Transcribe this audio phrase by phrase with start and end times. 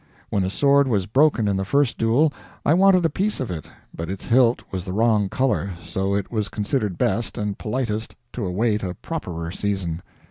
[0.31, 2.33] When a sword was broken in the first duel,
[2.65, 6.31] I wanted a piece of it; but its hilt was the wrong color, so it
[6.31, 10.01] was considered best and politest to await a properer season.